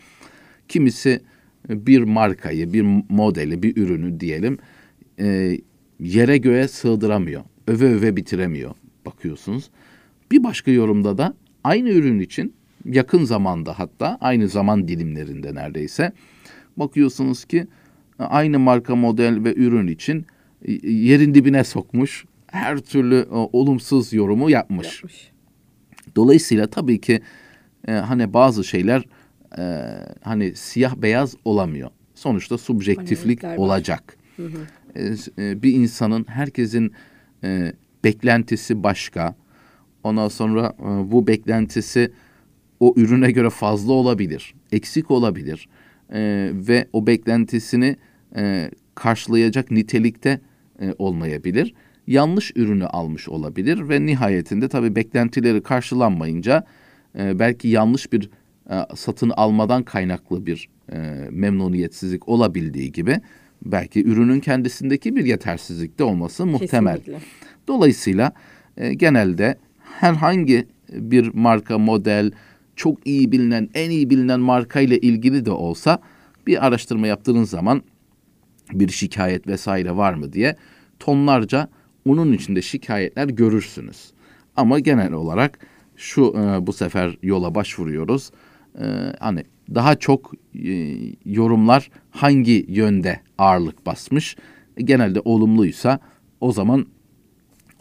Kimisi 0.68 1.22
e, 1.70 1.86
bir 1.88 2.02
markayı, 2.02 2.74
bir 2.74 2.86
modeli, 3.10 3.64
bir 3.64 3.78
ürünü 3.78 4.20
diyelim 4.20 4.58
e, 5.20 5.58
yere 6.00 6.38
göğe 6.38 6.68
sığdıramıyor. 6.68 7.44
Öve 7.68 7.86
öve 7.86 8.16
bitiremiyor 8.16 8.72
bakıyorsunuz. 9.06 9.70
Bir 10.32 10.44
başka 10.44 10.72
yorumda 10.72 11.18
da 11.18 11.34
aynı 11.64 11.90
ürün 11.90 12.20
için 12.20 12.54
yakın 12.86 13.24
zamanda 13.24 13.80
hatta 13.80 14.18
aynı 14.22 14.48
zaman 14.48 14.88
dilimlerinde 14.88 15.56
neredeyse 15.56 16.12
bakıyorsunuz 16.78 17.46
ki 17.46 17.68
e, 18.20 18.24
aynı 18.24 18.60
marka 18.60 18.96
model 18.96 19.44
ve 19.44 19.56
ürün 19.56 19.88
için 19.88 20.26
e, 20.66 20.72
yerin 20.88 21.34
dibine 21.34 21.64
sokmuş. 21.64 22.26
Her 22.48 22.78
türlü 22.78 23.16
e, 23.16 23.34
olumsuz 23.34 24.14
yorumu 24.14 24.50
yapmış. 24.50 24.88
Yapmış. 24.96 25.32
Dolayısıyla 26.16 26.68
tabii 26.68 27.02
ki 27.02 27.22
e, 27.88 27.92
hani 27.92 28.34
bazı 28.34 28.64
şeyler 28.64 29.06
e, 29.58 29.64
hani 30.22 30.56
siyah 30.56 30.96
beyaz 30.96 31.36
olamıyor. 31.46 31.90
Sonuçta 32.16 32.58
subjektiflik 32.58 33.44
var. 33.44 33.58
olacak. 33.58 34.18
E, 34.96 35.16
s- 35.16 35.32
e, 35.40 35.64
bir 35.64 35.74
insanın 35.74 36.26
herkesin 36.30 36.92
e, 37.44 37.74
beklentisi 38.04 38.84
başka. 38.84 39.36
Ondan 40.04 40.28
sonra 40.28 40.74
e, 40.80 41.12
bu 41.12 41.28
beklentisi 41.28 42.12
o 42.82 42.94
ürüne 42.98 43.32
göre 43.32 43.50
fazla 43.50 43.94
olabilir, 43.94 44.54
eksik 44.72 45.12
olabilir 45.12 45.70
E, 46.14 46.50
ve 46.54 46.88
o 46.94 47.08
beklentisini 47.08 47.96
e, 48.36 48.72
karşılayacak 48.96 49.72
nitelikte 49.72 50.40
e, 50.82 50.96
olmayabilir. 50.98 51.74
Yanlış 52.08 52.52
ürünü 52.56 52.86
almış 52.86 53.30
olabilir 53.30 53.90
ve 53.90 54.06
nihayetinde 54.06 54.68
tabii 54.68 54.96
beklentileri 54.96 55.64
karşılanmayınca 55.64 56.66
e, 57.20 57.40
belki 57.40 57.68
yanlış 57.68 58.14
bir 58.14 58.30
e, 58.70 58.76
satın 58.96 59.30
almadan 59.30 59.84
kaynaklı 59.84 60.46
bir 60.46 60.70
e, 60.92 60.98
memnuniyetsizlik 61.32 62.30
olabildiği 62.30 62.92
gibi 62.92 63.22
belki 63.66 64.04
ürünün 64.04 64.40
kendisindeki 64.40 65.16
bir 65.16 65.26
yetersizlik 65.26 66.00
de 66.00 66.04
olması 66.04 66.46
muhtemel. 66.46 66.98
Kesinlikle. 66.98 67.26
Dolayısıyla 67.68 68.32
e, 68.78 68.94
genelde 68.94 69.58
herhangi 70.00 70.68
bir 70.92 71.34
marka, 71.34 71.78
model, 71.78 72.32
çok 72.82 73.08
iyi 73.08 73.32
bilinen, 73.32 73.70
en 73.74 73.90
iyi 73.90 74.10
bilinen 74.10 74.40
marka 74.40 74.80
ile 74.80 75.00
ilgili 75.00 75.46
de 75.46 75.52
olsa 75.52 76.00
bir 76.48 76.66
araştırma 76.66 77.08
yaptığınız 77.08 77.50
zaman 77.50 77.82
bir 78.74 78.90
şikayet 78.90 79.48
vesaire 79.48 79.98
var 79.98 80.14
mı 80.14 80.34
diye 80.34 80.56
tonlarca 81.00 81.70
onun 82.06 82.34
içinde 82.34 82.62
şikayetler 82.62 83.28
görürsünüz. 83.28 84.12
Ama 84.56 84.80
genel 84.80 85.12
olarak 85.14 85.60
şu 85.96 86.34
e, 86.38 86.68
bu 86.68 86.74
sefer 86.74 87.18
yola 87.24 87.56
başvuruyoruz. 87.56 88.32
E, 88.80 88.86
hani 89.20 89.44
daha 89.76 89.96
çok 89.96 90.32
e, 90.64 90.98
yorumlar 91.26 91.90
hangi 92.12 92.66
yönde 92.68 93.20
ağırlık 93.38 93.86
basmış? 93.86 94.36
E, 94.78 94.82
genelde 94.84 95.20
olumluysa 95.26 96.00
o 96.40 96.52
zaman 96.52 96.86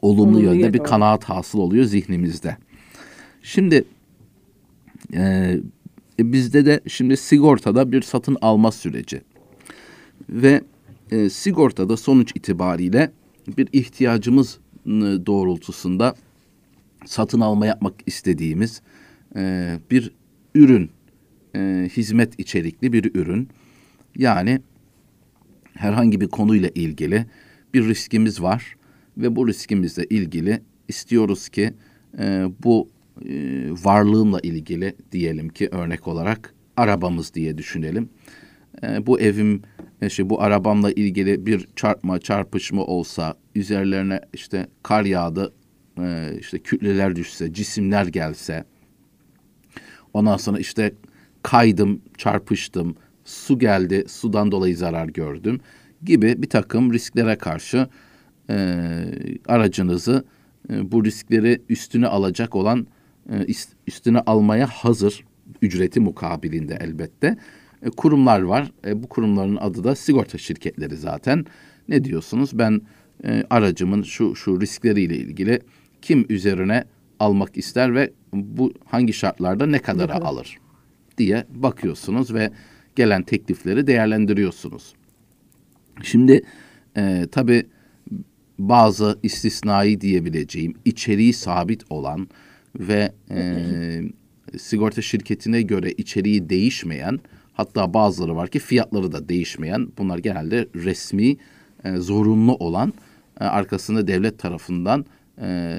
olumlu 0.02 0.22
Olumluya 0.22 0.52
yönde 0.52 0.72
bir 0.72 0.78
doğru. 0.78 0.88
kanaat 0.88 1.24
hasıl 1.24 1.58
oluyor 1.58 1.84
zihnimizde. 1.84 2.56
Şimdi 3.42 3.84
e, 5.14 5.56
e, 6.18 6.32
bizde 6.32 6.66
de 6.66 6.80
şimdi 6.86 7.16
sigortada 7.16 7.92
bir 7.92 8.02
satın 8.02 8.36
alma 8.40 8.72
süreci 8.72 9.20
ve 10.28 10.62
e, 11.10 11.30
sigortada 11.30 11.96
sonuç 11.96 12.32
itibariyle 12.36 13.12
bir 13.58 13.68
ihtiyacımız 13.72 14.58
doğrultusunda 15.26 16.14
satın 17.06 17.40
alma 17.40 17.66
yapmak 17.66 17.94
istediğimiz 18.06 18.82
e, 19.36 19.74
bir 19.90 20.12
ürün, 20.54 20.90
e, 21.56 21.88
hizmet 21.96 22.40
içerikli 22.40 22.92
bir 22.92 23.14
ürün. 23.14 23.48
Yani 24.16 24.60
herhangi 25.74 26.20
bir 26.20 26.28
konuyla 26.28 26.68
ilgili 26.74 27.26
bir 27.74 27.88
riskimiz 27.88 28.42
var 28.42 28.76
ve 29.16 29.36
bu 29.36 29.48
riskimizle 29.48 30.04
ilgili 30.04 30.62
istiyoruz 30.88 31.48
ki 31.48 31.74
e, 32.18 32.46
bu 32.64 32.88
e, 33.28 33.34
varlığımla 33.84 34.40
ilgili 34.40 34.96
diyelim 35.12 35.48
ki 35.48 35.68
örnek 35.72 36.08
olarak 36.08 36.54
arabamız 36.76 37.34
diye 37.34 37.58
düşünelim. 37.58 38.08
E, 38.82 39.06
bu 39.06 39.20
evim, 39.20 39.62
e, 40.02 40.10
şey, 40.10 40.30
bu 40.30 40.42
arabamla 40.42 40.92
ilgili 40.92 41.46
bir 41.46 41.68
çarpma, 41.76 42.18
çarpışma 42.18 42.84
olsa, 42.84 43.34
üzerlerine 43.54 44.20
işte 44.32 44.66
kar 44.82 45.04
yağdı, 45.04 45.52
e, 45.98 46.36
işte 46.40 46.58
kütleler 46.58 47.16
düşse, 47.16 47.52
cisimler 47.52 48.06
gelse, 48.06 48.64
ondan 50.14 50.36
sonra 50.36 50.58
işte 50.58 50.94
kaydım, 51.42 52.02
çarpıştım, 52.18 52.96
su 53.24 53.58
geldi, 53.58 54.04
sudan 54.08 54.52
dolayı 54.52 54.76
zarar 54.76 55.08
gördüm 55.08 55.60
gibi 56.04 56.42
bir 56.42 56.48
takım 56.48 56.92
risklere 56.92 57.38
karşı 57.38 57.88
e, 58.50 58.76
aracınızı 59.48 60.24
e, 60.70 60.92
bu 60.92 61.04
riskleri 61.04 61.62
üstüne 61.68 62.06
alacak 62.06 62.54
olan 62.56 62.86
üstüne 63.86 64.18
almaya 64.18 64.66
hazır 64.66 65.24
ücreti 65.62 66.00
mukabilinde 66.00 66.78
elbette 66.80 67.36
e, 67.82 67.90
kurumlar 67.90 68.40
var. 68.40 68.72
E, 68.86 69.02
bu 69.02 69.08
kurumların 69.08 69.56
adı 69.56 69.84
da 69.84 69.94
sigorta 69.94 70.38
şirketleri 70.38 70.96
zaten. 70.96 71.46
Ne 71.88 72.04
diyorsunuz? 72.04 72.50
Ben 72.58 72.80
e, 73.24 73.44
aracımın 73.50 74.02
şu 74.02 74.36
şu 74.36 74.60
riskleriyle 74.60 75.16
ilgili 75.16 75.60
kim 76.02 76.26
üzerine 76.28 76.84
almak 77.18 77.56
ister 77.56 77.94
ve 77.94 78.12
bu 78.32 78.72
hangi 78.84 79.12
şartlarda 79.12 79.66
ne 79.66 79.78
kadara 79.78 80.12
kadar? 80.12 80.26
alır 80.26 80.58
diye 81.18 81.44
bakıyorsunuz 81.50 82.34
ve 82.34 82.50
gelen 82.96 83.22
teklifleri 83.22 83.86
değerlendiriyorsunuz. 83.86 84.94
Şimdi 86.02 86.42
e, 86.96 87.26
tabii 87.32 87.66
bazı 88.58 89.18
istisnai 89.22 90.00
diyebileceğim 90.00 90.74
içeriği 90.84 91.32
sabit 91.32 91.84
olan 91.90 92.28
ve 92.78 93.12
e, 93.30 94.02
sigorta 94.58 95.02
şirketine 95.02 95.62
göre 95.62 95.92
içeriği 95.92 96.48
değişmeyen 96.48 97.20
hatta 97.52 97.94
bazıları 97.94 98.36
var 98.36 98.48
ki 98.48 98.58
fiyatları 98.58 99.12
da 99.12 99.28
değişmeyen 99.28 99.88
bunlar 99.98 100.18
genelde 100.18 100.68
resmi 100.74 101.36
e, 101.84 101.96
zorunlu 101.96 102.56
olan 102.56 102.92
e, 103.40 103.44
arkasında 103.44 104.06
devlet 104.06 104.38
tarafından 104.38 105.06
e, 105.42 105.76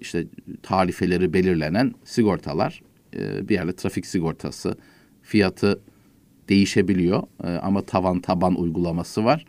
işte 0.00 0.26
tarifeleri 0.62 1.32
belirlenen 1.32 1.94
sigortalar 2.04 2.82
e, 3.16 3.48
bir 3.48 3.54
yerde 3.54 3.72
trafik 3.72 4.06
sigortası 4.06 4.76
fiyatı 5.22 5.80
değişebiliyor 6.48 7.22
e, 7.44 7.48
ama 7.48 7.82
tavan 7.82 8.20
taban 8.20 8.60
uygulaması 8.60 9.24
var. 9.24 9.44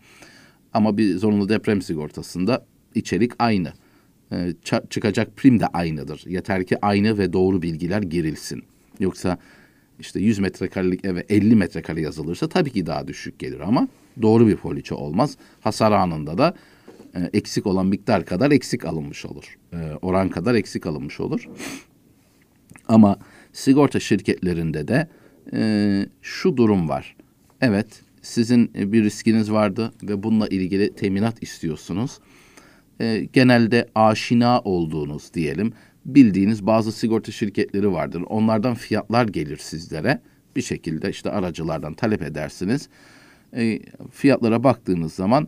Ama 0.74 0.98
bir 0.98 1.18
zorunlu 1.18 1.50
deprem 1.50 1.82
sigortasında 1.82 2.66
içerik 2.96 3.32
aynı. 3.40 3.74
E, 4.32 4.54
çıkacak 4.90 5.38
prim 5.38 5.60
de 5.60 5.68
aynıdır. 5.68 6.24
Yeter 6.28 6.66
ki 6.66 6.78
aynı 6.82 7.18
ve 7.18 7.34
doğru 7.34 7.62
bilgiler 7.62 8.02
girilsin. 8.02 8.64
Yoksa 9.00 9.38
işte 10.00 10.20
100 10.20 10.40
metrekarelik 10.40 11.06
eve 11.06 11.26
50 11.30 11.56
metrekare 11.56 12.02
yazılırsa 12.02 12.50
tabii 12.50 12.72
ki 12.72 12.86
daha 12.86 13.08
düşük 13.08 13.40
gelir 13.40 13.60
ama 13.60 13.88
doğru 14.22 14.48
bir 14.48 14.56
poliçe 14.56 14.96
olmaz. 14.96 15.38
Hasar 15.62 15.92
anında 15.92 16.38
da 16.38 16.54
e, 17.16 17.30
eksik 17.34 17.68
olan 17.68 17.86
miktar 17.86 18.26
kadar 18.26 18.52
eksik 18.52 18.86
alınmış 18.86 19.26
olur. 19.26 19.58
E, 19.74 19.78
oran 20.02 20.30
kadar 20.30 20.56
eksik 20.56 20.86
alınmış 20.86 21.20
olur. 21.20 21.48
Ama 22.88 23.20
sigorta 23.54 24.00
şirketlerinde 24.00 24.88
de 24.88 25.08
e, 25.54 26.06
şu 26.22 26.58
durum 26.58 26.90
var. 26.90 27.16
Evet, 27.62 28.02
sizin 28.22 28.74
bir 28.74 29.04
riskiniz 29.04 29.52
vardı 29.52 29.94
ve 30.04 30.24
bununla 30.24 30.48
ilgili 30.48 30.94
teminat 30.94 31.44
istiyorsunuz. 31.44 32.20
E, 33.02 33.28
genelde 33.34 33.88
aşina 33.96 34.60
olduğunuz 34.60 35.34
diyelim, 35.34 35.74
bildiğiniz 36.06 36.66
bazı 36.66 36.92
sigorta 36.92 37.32
şirketleri 37.32 37.92
vardır. 37.92 38.24
Onlardan 38.30 38.76
fiyatlar 38.76 39.28
gelir 39.28 39.58
sizlere. 39.58 40.22
Bir 40.56 40.62
şekilde 40.62 41.10
işte 41.10 41.32
aracılardan 41.32 41.94
talep 41.94 42.22
edersiniz. 42.22 42.90
E, 43.56 43.80
fiyatlara 44.12 44.64
baktığınız 44.64 45.14
zaman 45.14 45.48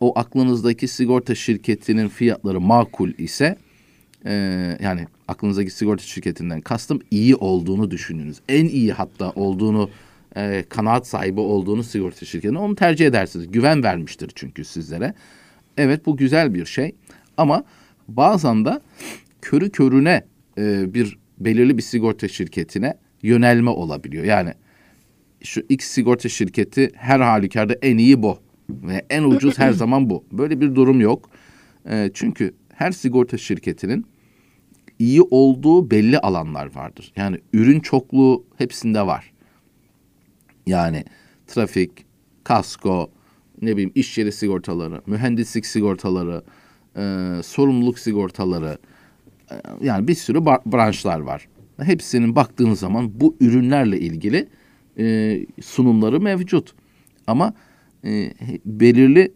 o 0.00 0.18
aklınızdaki 0.18 0.88
sigorta 0.88 1.34
şirketinin 1.34 2.08
fiyatları 2.08 2.60
makul 2.60 3.10
ise 3.18 3.56
e, 4.26 4.32
yani 4.82 5.06
aklınızdaki 5.28 5.70
sigorta 5.70 6.04
şirketinden 6.04 6.60
kastım 6.60 7.00
iyi 7.10 7.36
olduğunu 7.36 7.90
düşününüz. 7.90 8.40
En 8.48 8.64
iyi 8.66 8.92
hatta 8.92 9.30
olduğunu 9.30 9.90
e, 10.36 10.64
kanaat 10.68 11.06
sahibi 11.06 11.40
olduğunu 11.40 11.82
sigorta 11.82 12.26
şirketine 12.26 12.58
onu 12.58 12.74
tercih 12.74 13.06
edersiniz. 13.06 13.50
Güven 13.50 13.82
vermiştir 13.82 14.30
çünkü 14.34 14.64
sizlere. 14.64 15.14
Evet 15.76 16.06
bu 16.06 16.16
güzel 16.16 16.54
bir 16.54 16.66
şey 16.66 16.94
ama 17.36 17.64
bazen 18.08 18.64
de 18.64 18.80
körü 19.42 19.70
körüne 19.70 20.24
e, 20.58 20.94
bir 20.94 21.18
belirli 21.38 21.76
bir 21.76 21.82
sigorta 21.82 22.28
şirketine 22.28 22.94
yönelme 23.22 23.70
olabiliyor. 23.70 24.24
Yani 24.24 24.54
şu 25.42 25.60
X 25.68 25.86
sigorta 25.86 26.28
şirketi 26.28 26.90
her 26.94 27.20
halükarda 27.20 27.74
en 27.82 27.98
iyi 27.98 28.22
bu 28.22 28.38
ve 28.70 29.06
en 29.10 29.22
ucuz 29.22 29.58
her 29.58 29.72
zaman 29.82 30.10
bu. 30.10 30.24
Böyle 30.32 30.60
bir 30.60 30.74
durum 30.74 31.00
yok. 31.00 31.30
E, 31.90 32.10
çünkü 32.14 32.54
her 32.74 32.92
sigorta 32.92 33.38
şirketinin 33.38 34.06
iyi 34.98 35.22
olduğu 35.22 35.90
belli 35.90 36.18
alanlar 36.18 36.74
vardır. 36.74 37.12
Yani 37.16 37.38
ürün 37.52 37.80
çokluğu 37.80 38.44
hepsinde 38.58 39.06
var. 39.06 39.32
Yani 40.66 41.04
trafik, 41.46 41.90
kasko, 42.44 43.10
ne 43.62 43.72
bileyim 43.72 43.92
iş 43.94 44.18
yeri 44.18 44.32
sigortaları, 44.32 45.02
mühendislik 45.06 45.66
sigortaları, 45.66 46.42
e, 46.96 47.02
sorumluluk 47.42 47.98
sigortaları, 47.98 48.78
e, 49.50 49.54
yani 49.82 50.08
bir 50.08 50.14
sürü 50.14 50.44
branşlar 50.46 51.20
var. 51.20 51.48
Hepsinin 51.82 52.36
baktığınız 52.36 52.78
zaman 52.78 53.20
bu 53.20 53.36
ürünlerle 53.40 54.00
ilgili 54.00 54.48
e, 54.98 55.36
sunumları 55.62 56.20
mevcut. 56.20 56.74
Ama 57.26 57.54
e, 58.04 58.32
belirli 58.66 59.32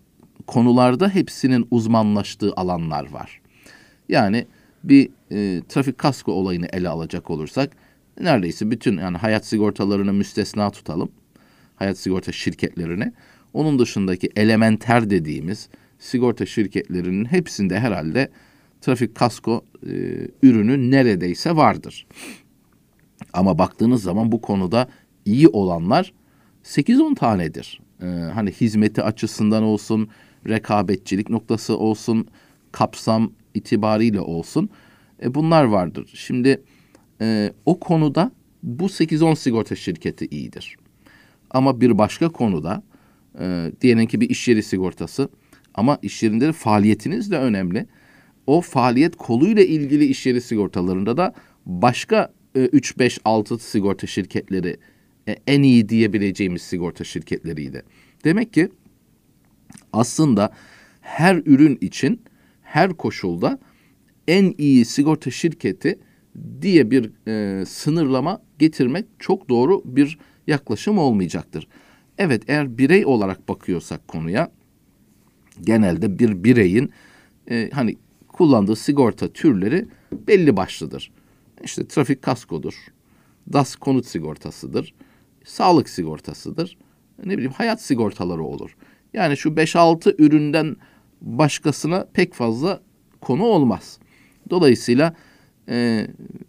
konularda 0.47 1.09
hepsinin 1.09 1.66
uzmanlaştığı 1.71 2.52
alanlar 2.57 3.11
var. 3.11 3.40
Yani 4.09 4.47
bir 4.85 5.11
e, 5.31 5.62
trafik 5.69 5.99
kasko 5.99 6.33
olayını 6.33 6.66
ele 6.73 6.88
alacak 6.88 7.31
olursak 7.31 7.71
neredeyse 8.21 8.71
bütün 8.71 8.99
yani 8.99 9.16
hayat 9.16 9.47
sigortalarını 9.47 10.12
müstesna 10.12 10.71
tutalım. 10.71 11.11
Hayat 11.76 11.99
sigorta 11.99 12.33
şirketlerini. 12.33 13.12
Onun 13.54 13.78
dışındaki 13.78 14.30
elementer 14.37 15.11
dediğimiz 15.11 15.68
sigorta 15.99 16.46
şirketlerinin 16.46 17.25
hepsinde 17.25 17.80
herhalde 17.80 18.28
trafik 18.80 19.14
kasko 19.14 19.64
e, 19.87 19.92
ürünü 20.42 20.90
neredeyse 20.90 21.56
vardır. 21.56 22.06
Ama 23.32 23.58
baktığınız 23.58 24.02
zaman 24.02 24.32
bu 24.32 24.40
konuda 24.40 24.88
iyi 25.25 25.49
olanlar 25.49 26.12
8-10 26.64 27.14
tanedir. 27.14 27.80
Ee, 28.02 28.06
hani 28.06 28.50
hizmeti 28.50 29.02
açısından 29.02 29.62
olsun, 29.62 30.08
rekabetçilik 30.49 31.30
noktası 31.30 31.78
olsun, 31.78 32.26
kapsam 32.73 33.32
itibariyle 33.54 34.20
olsun. 34.20 34.70
E, 35.23 35.34
bunlar 35.34 35.64
vardır. 35.64 36.11
Şimdi 36.14 36.62
e, 37.20 37.52
o 37.66 37.80
konuda 37.80 38.32
bu 38.62 38.84
8-10 38.84 39.37
sigorta 39.37 39.76
şirketi 39.76 40.26
iyidir. 40.26 40.76
Ama 41.50 41.80
bir 41.80 41.99
başka 41.99 42.28
konuda 42.28 42.82
e, 43.41 43.73
diyelim 43.81 44.07
ki 44.07 44.21
bir 44.21 44.31
iş 44.31 44.49
yeri 44.49 44.62
sigortası 44.62 45.29
ama 45.75 45.99
iş 46.03 46.23
yerinde 46.23 46.47
de 46.47 46.53
faaliyetiniz 46.53 47.31
de 47.31 47.38
önemli. 47.38 47.87
O 48.47 48.61
faaliyet 48.61 49.17
koluyla 49.17 49.62
ilgili 49.62 50.05
iş 50.05 50.26
yeri 50.26 50.41
sigortalarında 50.41 51.17
da 51.17 51.35
başka 51.67 52.33
e, 52.55 52.61
3 52.61 52.99
5 52.99 53.19
6 53.25 53.59
sigorta 53.59 54.07
şirketleri 54.07 54.76
e, 55.29 55.37
en 55.47 55.62
iyi 55.62 55.88
diyebileceğimiz 55.88 56.62
sigorta 56.62 57.05
şirketleriydi. 57.05 57.83
Demek 58.25 58.53
ki 58.53 58.69
aslında 59.93 60.53
her 61.00 61.37
ürün 61.37 61.79
için 61.81 62.23
her 62.62 62.93
koşulda 62.93 63.59
en 64.29 64.55
iyi 64.59 64.85
sigorta 64.85 65.31
şirketi 65.31 65.99
diye 66.62 66.91
bir 66.91 67.11
e, 67.29 67.67
sınırlama 67.67 68.43
getirmek 68.59 69.05
çok 69.19 69.49
doğru 69.49 69.83
bir 69.85 70.19
yaklaşım 70.47 70.99
olmayacaktır. 70.99 71.69
Evet 72.18 72.42
eğer 72.49 72.78
birey 72.78 73.06
olarak 73.06 73.49
bakıyorsak 73.49 74.09
konuya 74.09 74.50
genelde 75.61 76.18
bir 76.18 76.44
bireyin 76.44 76.90
e, 77.50 77.71
hani 77.73 77.97
kullandığı 78.28 78.76
sigorta 78.76 79.28
türleri 79.28 79.88
belli 80.28 80.56
başlıdır. 80.56 81.11
İşte 81.64 81.87
trafik 81.88 82.23
kaskodur, 82.23 82.75
DAS 83.52 83.76
konut 83.76 84.06
sigortasıdır, 84.06 84.94
sağlık 85.44 85.88
sigortasıdır, 85.88 86.78
ne 87.25 87.33
bileyim 87.33 87.52
hayat 87.52 87.83
sigortaları 87.83 88.42
olur. 88.42 88.76
Yani 89.12 89.37
şu 89.37 89.49
5-6 89.49 90.14
üründen 90.18 90.76
başkasına 91.21 92.06
pek 92.12 92.35
fazla 92.35 92.80
konu 93.21 93.42
olmaz. 93.42 93.99
Dolayısıyla 94.50 95.14
e, 95.68 96.06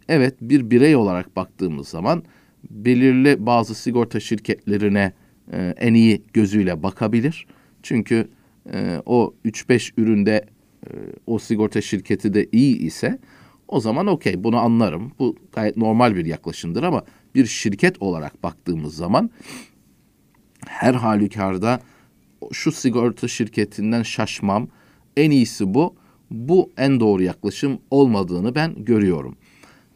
evet 0.08 0.34
bir 0.40 0.70
birey 0.70 0.96
olarak 0.96 1.36
baktığımız 1.36 1.88
zaman 1.88 2.22
belirli 2.70 3.46
bazı 3.46 3.74
sigorta 3.74 4.20
şirketlerine 4.20 5.12
e, 5.52 5.74
en 5.76 5.94
iyi 5.94 6.22
gözüyle 6.32 6.82
bakabilir. 6.82 7.46
Çünkü 7.82 8.28
e, 8.72 9.02
o 9.06 9.34
3-5 9.44 9.92
üründe 9.96 10.44
e, 10.86 10.90
o 11.26 11.38
sigorta 11.38 11.80
şirketi 11.80 12.34
de 12.34 12.48
iyi 12.52 12.78
ise 12.78 13.18
o 13.68 13.80
zaman 13.80 14.06
okey 14.06 14.44
bunu 14.44 14.56
anlarım. 14.56 15.12
Bu 15.18 15.36
gayet 15.52 15.76
normal 15.76 16.16
bir 16.16 16.26
yaklaşımdır 16.26 16.82
ama 16.82 17.04
bir 17.34 17.46
şirket 17.46 18.02
olarak 18.02 18.42
baktığımız 18.42 18.96
zaman 18.96 19.30
her 20.66 20.94
halükarda 20.94 21.80
şu 22.52 22.72
sigorta 22.72 23.28
şirketinden 23.28 24.02
şaşmam. 24.02 24.68
En 25.16 25.30
iyisi 25.30 25.74
bu. 25.74 25.94
Bu 26.30 26.72
en 26.76 27.00
doğru 27.00 27.22
yaklaşım 27.22 27.78
olmadığını 27.90 28.54
ben 28.54 28.84
görüyorum. 28.84 29.36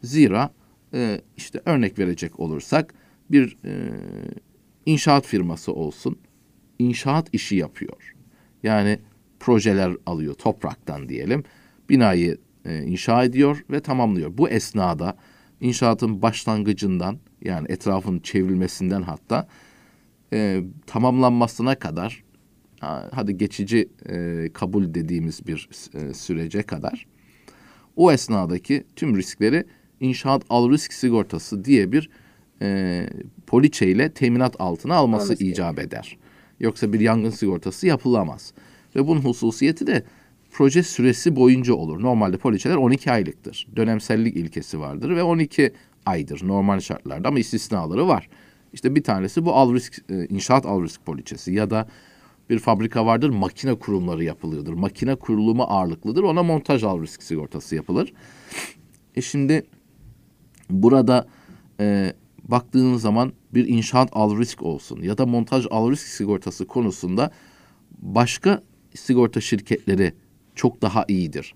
Zira 0.03 0.49
e, 0.93 1.21
işte 1.37 1.61
örnek 1.65 1.99
verecek 1.99 2.39
olursak 2.39 2.93
bir 3.31 3.57
e, 3.65 3.71
inşaat 4.85 5.25
firması 5.25 5.73
olsun. 5.73 6.17
İnşaat 6.79 7.29
işi 7.33 7.55
yapıyor. 7.55 8.15
Yani 8.63 8.99
projeler 9.39 9.93
alıyor 10.05 10.33
topraktan 10.33 11.09
diyelim. 11.09 11.43
Binayı 11.89 12.37
e, 12.65 12.83
inşa 12.83 13.23
ediyor 13.23 13.65
ve 13.69 13.79
tamamlıyor. 13.79 14.37
Bu 14.37 14.49
esnada 14.49 15.17
inşaatın 15.61 16.21
başlangıcından 16.21 17.19
yani 17.41 17.65
etrafın 17.69 18.19
çevrilmesinden 18.19 19.01
hatta 19.01 19.47
e, 20.33 20.63
tamamlanmasına 20.87 21.75
kadar 21.75 22.23
hadi 23.11 23.37
geçici 23.37 23.89
e, 24.09 24.47
kabul 24.53 24.93
dediğimiz 24.93 25.47
bir 25.47 25.69
e, 25.93 26.13
sürece 26.13 26.63
kadar 26.63 27.07
o 27.95 28.11
esnadaki 28.11 28.83
tüm 28.95 29.17
riskleri 29.17 29.65
inşaat 29.99 30.43
al 30.49 30.71
risk 30.71 30.93
sigortası 30.93 31.65
diye 31.65 31.91
bir 31.91 32.09
e, 32.61 33.07
poliçeyle 33.51 34.11
teminat 34.11 34.61
altına 34.61 34.95
alması 34.95 35.23
Olması 35.23 35.43
icap 35.43 35.79
eder. 35.79 36.17
Yoksa 36.59 36.93
bir 36.93 36.99
yangın 36.99 37.29
sigortası 37.29 37.87
yapılamaz. 37.87 38.53
Ve 38.95 39.07
bunun 39.07 39.21
hususiyeti 39.21 39.87
de 39.87 40.03
proje 40.51 40.83
süresi 40.83 41.35
boyunca 41.35 41.73
olur. 41.73 42.01
Normalde 42.01 42.37
poliçeler 42.37 42.75
12 42.75 43.11
aylıktır. 43.11 43.67
Dönemsellik 43.75 44.35
ilkesi 44.37 44.79
vardır 44.79 45.15
ve 45.15 45.23
12 45.23 45.73
aydır 46.05 46.47
normal 46.47 46.79
şartlarda 46.79 47.27
ama 47.27 47.39
istisnaları 47.39 48.07
var. 48.07 48.29
İşte 48.73 48.95
bir 48.95 49.03
tanesi 49.03 49.45
bu 49.45 49.53
al 49.53 49.73
risk, 49.73 50.01
e, 50.09 50.25
inşaat 50.25 50.65
al 50.65 50.83
risk 50.83 51.05
poliçesi 51.05 51.53
ya 51.53 51.69
da 51.69 51.87
bir 52.49 52.59
fabrika 52.59 53.05
vardır 53.05 53.29
makine 53.29 53.75
kurumları 53.75 54.23
yapılıyordur. 54.23 54.73
Makine 54.73 55.15
kurulumu 55.15 55.63
ağırlıklıdır 55.63 56.23
ona 56.23 56.43
montaj 56.43 56.83
al 56.83 57.01
risk 57.01 57.23
sigortası 57.23 57.75
yapılır. 57.75 58.13
E 59.15 59.21
şimdi 59.21 59.63
burada 60.69 61.27
e, 61.79 62.13
baktığınız 62.51 63.01
zaman 63.01 63.33
bir 63.53 63.67
inşaat 63.67 64.09
al 64.11 64.37
risk 64.37 64.63
olsun 64.63 65.01
ya 65.01 65.17
da 65.17 65.25
montaj 65.25 65.65
al 65.71 65.91
risk 65.91 66.07
sigortası 66.07 66.67
konusunda 66.67 67.31
başka 68.01 68.63
sigorta 68.95 69.41
şirketleri 69.41 70.13
çok 70.55 70.81
daha 70.81 71.05
iyidir. 71.07 71.55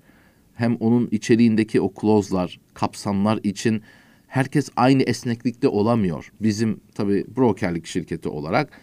Hem 0.54 0.76
onun 0.76 1.08
içeriğindeki 1.12 1.82
o 1.82 1.94
klozlar, 1.94 2.60
kapsamlar 2.74 3.40
için 3.44 3.82
herkes 4.28 4.70
aynı 4.76 5.04
esneklikte 5.04 5.68
olamıyor. 5.68 6.32
Bizim 6.42 6.80
tabii 6.96 7.26
brokerlik 7.38 7.86
şirketi 7.86 8.30
olarak 8.30 8.82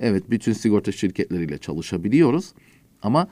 evet 0.00 0.30
bütün 0.30 0.52
sigorta 0.52 0.92
şirketleriyle 0.92 1.58
çalışabiliyoruz 1.58 2.52
ama 3.02 3.28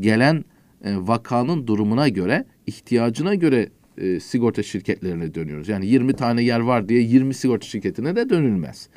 gelen 0.00 0.44
e, 0.84 0.96
vakanın 0.96 1.66
durumuna 1.66 2.08
göre, 2.08 2.44
ihtiyacına 2.66 3.34
göre 3.34 3.70
e, 4.00 4.20
sigorta 4.20 4.62
şirketlerine 4.62 5.34
dönüyoruz. 5.34 5.68
Yani 5.68 5.86
20 5.86 6.12
tane 6.12 6.42
yer 6.42 6.60
var 6.60 6.88
diye 6.88 7.00
20 7.02 7.34
sigorta 7.34 7.66
şirketine 7.66 8.16
de 8.16 8.30
dönülmez. 8.30 8.88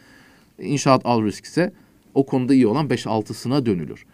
İnşaat 0.59 1.01
al 1.05 1.23
risk 1.23 1.45
ise 1.45 1.73
o 2.13 2.25
konuda 2.25 2.53
iyi 2.53 2.67
olan 2.67 2.87
5-6'sına 2.87 3.65
dönülür. 3.65 4.05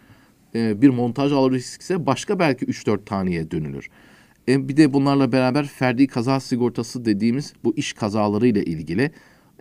E, 0.54 0.82
bir 0.82 0.88
montaj 0.88 1.32
al 1.32 1.50
risk 1.50 1.80
ise 1.80 2.06
başka 2.06 2.38
belki 2.38 2.66
3-4 2.66 3.04
taneye 3.04 3.50
dönülür. 3.50 3.90
E, 4.48 4.68
bir 4.68 4.76
de 4.76 4.92
bunlarla 4.92 5.32
beraber 5.32 5.66
ferdi 5.66 6.06
kaza 6.06 6.40
sigortası 6.40 7.04
dediğimiz 7.04 7.52
bu 7.64 7.76
iş 7.76 7.92
kazaları 7.92 8.46
ile 8.46 8.64
ilgili 8.64 9.10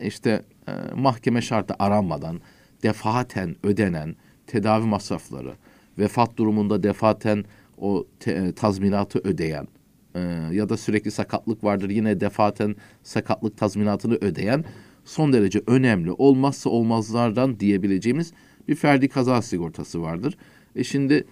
işte 0.01 0.43
e, 0.67 0.71
mahkeme 0.95 1.41
şartı 1.41 1.75
aranmadan 1.79 2.41
defaten 2.83 3.55
ödenen 3.63 4.15
tedavi 4.47 4.85
masrafları, 4.85 5.53
vefat 5.99 6.37
durumunda 6.37 6.83
defaten 6.83 7.45
o 7.77 8.05
te, 8.19 8.31
e, 8.31 8.51
tazminatı 8.51 9.19
ödeyen 9.19 9.67
e, 10.17 10.55
ya 10.55 10.69
da 10.69 10.77
sürekli 10.77 11.11
sakatlık 11.11 11.63
vardır 11.63 11.89
yine 11.89 12.19
defaten 12.19 12.75
sakatlık 13.03 13.57
tazminatını 13.57 14.15
ödeyen 14.15 14.65
son 15.05 15.33
derece 15.33 15.61
önemli 15.67 16.11
olmazsa 16.11 16.69
olmazlardan 16.69 17.59
diyebileceğimiz 17.59 18.33
bir 18.67 18.75
ferdi 18.75 19.07
kaza 19.09 19.41
sigortası 19.41 20.01
vardır. 20.01 20.37
E 20.75 20.83
şimdi 20.83 21.25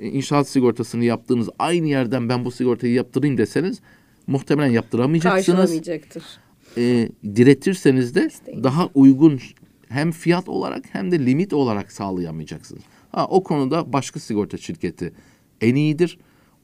e, 0.00 0.06
inşaat 0.06 0.48
sigortasını 0.48 1.04
yaptığınız 1.04 1.48
aynı 1.58 1.88
yerden 1.88 2.28
ben 2.28 2.44
bu 2.44 2.50
sigortayı 2.50 2.92
yaptırayım 2.92 3.38
deseniz 3.38 3.80
muhtemelen 4.26 4.70
yaptıramayacaksınız. 4.70 5.46
Karşılamayacaktır. 5.46 6.24
E, 6.76 7.08
diretirseniz 7.36 8.14
de 8.14 8.26
İsteyin. 8.26 8.64
daha 8.64 8.88
uygun 8.94 9.40
hem 9.88 10.10
fiyat 10.10 10.48
olarak 10.48 10.84
hem 10.92 11.10
de 11.10 11.26
limit 11.26 11.52
olarak 11.52 11.92
sağlayamayacaksınız. 11.92 12.82
Ha, 13.12 13.26
o 13.26 13.42
konuda 13.42 13.92
başka 13.92 14.20
sigorta 14.20 14.56
şirketi 14.56 15.12
en 15.60 15.74
iyidir. 15.74 16.18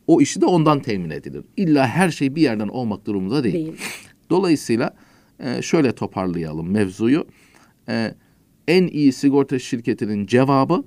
O 0.07 0.21
işi 0.21 0.41
de 0.41 0.47
ondan 0.47 0.81
temin 0.81 1.11
edilir. 1.11 1.45
İlla 1.57 1.87
her 1.87 2.11
şey 2.11 2.35
bir 2.35 2.43
yerden 2.43 2.69
olmak 2.69 3.07
durumunda 3.07 3.45
değil. 3.45 3.55
değil. 3.55 3.73
Dolayısıyla 4.31 4.95
e, 5.41 5.63
şöyle 5.63 5.93
toparlayalım 5.93 6.71
mevzuyu. 6.71 7.27
E, 7.89 8.15
en 8.69 8.87
iyi 8.87 9.13
sigorta 9.13 9.59
şirketinin 9.59 10.27
cevabı 10.27 10.85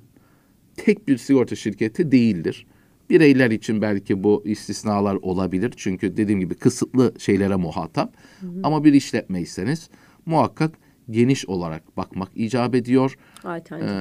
tek 0.76 1.08
bir 1.08 1.18
sigorta 1.18 1.56
şirketi 1.56 2.12
değildir. 2.12 2.66
Bireyler 3.10 3.50
için 3.50 3.82
belki 3.82 4.24
bu 4.24 4.42
istisnalar 4.46 5.14
olabilir. 5.14 5.72
Çünkü 5.76 6.16
dediğim 6.16 6.40
gibi 6.40 6.54
kısıtlı 6.54 7.12
şeylere 7.18 7.56
muhatap. 7.56 8.14
Hı 8.40 8.46
hı. 8.46 8.50
Ama 8.62 8.84
bir 8.84 8.92
işletmeyseniz 8.92 9.90
muhakkak 10.26 10.78
geniş 11.10 11.46
olarak 11.46 11.96
bakmak 11.96 12.28
icap 12.34 12.74
ediyor. 12.74 13.18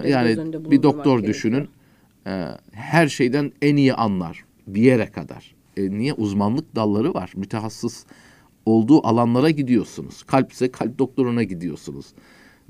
Ee, 0.04 0.10
yani 0.10 0.38
bir 0.72 0.84
doktor 0.84 1.24
düşünün. 1.24 1.68
E, 2.28 2.48
her 2.72 3.08
şeyden 3.08 3.52
en 3.62 3.76
iyi 3.76 3.94
anlar 3.94 4.46
bir 4.68 4.82
yere 4.82 5.12
kadar. 5.12 5.56
E, 5.78 5.90
niye 5.92 6.14
uzmanlık 6.14 6.76
dalları 6.76 7.14
var? 7.14 7.34
Mütehassıs 7.36 8.06
olduğu 8.66 9.08
alanlara 9.08 9.50
gidiyorsunuz. 9.50 10.24
Kalp 10.24 10.52
ise 10.52 10.72
kalp 10.72 11.00
doktoruna 11.00 11.44
gidiyorsunuz. 11.44 12.06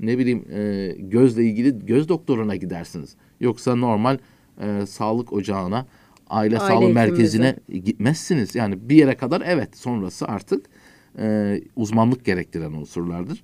Ne 0.00 0.18
bileyim 0.18 0.44
e, 0.52 0.94
gözle 0.98 1.44
ilgili 1.44 1.86
göz 1.86 2.08
doktoruna 2.08 2.56
gidersiniz. 2.56 3.16
Yoksa 3.40 3.76
normal 3.76 4.18
e, 4.60 4.86
sağlık 4.86 5.32
ocağına, 5.32 5.86
aile, 6.30 6.58
aile 6.58 6.72
sağlık 6.72 6.94
merkezine 6.94 7.56
gitmezsiniz. 7.68 8.54
Yani 8.54 8.88
bir 8.88 8.96
yere 8.96 9.16
kadar 9.16 9.42
evet 9.46 9.76
sonrası 9.76 10.26
artık 10.26 10.66
e, 11.18 11.60
uzmanlık 11.76 12.24
gerektiren 12.24 12.72
unsurlardır. 12.72 13.42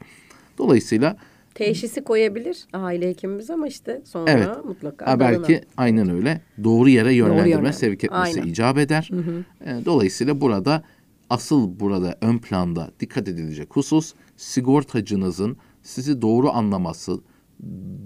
Dolayısıyla 0.58 1.16
teşhisi 1.54 2.04
koyabilir 2.04 2.66
aile 2.72 3.08
hekimimiz 3.08 3.50
ama 3.50 3.66
işte 3.66 4.02
sonra 4.04 4.30
evet. 4.30 4.64
mutlaka 4.64 5.06
ha, 5.06 5.20
belki 5.20 5.60
aynen 5.76 6.10
öyle 6.10 6.40
doğru 6.64 6.88
yere 6.88 7.14
yönlendirme 7.14 7.62
doğru 7.62 7.72
sevk 7.72 8.04
etmesi 8.04 8.40
aynen. 8.40 8.50
icap 8.50 8.78
eder. 8.78 9.08
Hı 9.10 9.16
hı. 9.16 9.44
E, 9.64 9.84
dolayısıyla 9.84 10.40
burada 10.40 10.82
asıl 11.30 11.80
burada 11.80 12.18
ön 12.20 12.38
planda 12.38 12.90
dikkat 13.00 13.28
edilecek 13.28 13.68
husus 13.76 14.14
sigortacınızın 14.36 15.56
sizi 15.82 16.22
doğru 16.22 16.50
anlaması, 16.50 17.20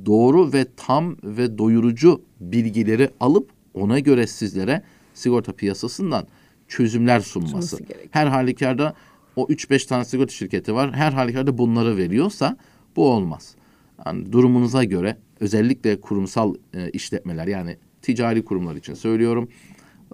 doğru 0.06 0.52
ve 0.52 0.66
tam 0.76 1.16
ve 1.24 1.58
doyurucu 1.58 2.22
bilgileri 2.40 3.10
alıp 3.20 3.50
ona 3.74 3.98
göre 3.98 4.26
sizlere 4.26 4.82
sigorta 5.14 5.52
piyasasından 5.52 6.26
çözümler 6.68 7.20
sunması. 7.20 7.78
Her 8.10 8.26
halükarda 8.26 8.94
o 9.36 9.46
3-5 9.46 9.86
tane 9.88 10.04
sigorta 10.04 10.32
şirketi 10.32 10.74
var. 10.74 10.94
Her 10.94 11.12
halükarda 11.12 11.58
bunları 11.58 11.96
veriyorsa 11.96 12.56
bu 12.98 13.10
olmaz. 13.10 13.54
Yani 14.06 14.32
durumunuza 14.32 14.84
göre 14.84 15.16
özellikle 15.40 16.00
kurumsal 16.00 16.54
e, 16.74 16.90
işletmeler 16.90 17.46
yani 17.46 17.76
ticari 18.02 18.44
kurumlar 18.44 18.76
için 18.76 18.94
söylüyorum. 18.94 19.48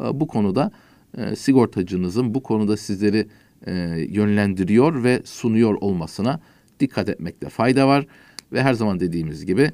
E, 0.00 0.20
bu 0.20 0.26
konuda 0.26 0.70
e, 1.18 1.36
sigortacınızın 1.36 2.34
bu 2.34 2.42
konuda 2.42 2.76
sizleri 2.76 3.28
e, 3.66 3.72
yönlendiriyor 4.08 5.04
ve 5.04 5.22
sunuyor 5.24 5.74
olmasına 5.80 6.40
dikkat 6.80 7.08
etmekte 7.08 7.48
fayda 7.48 7.88
var. 7.88 8.06
Ve 8.52 8.62
her 8.62 8.74
zaman 8.74 9.00
dediğimiz 9.00 9.46
gibi 9.46 9.70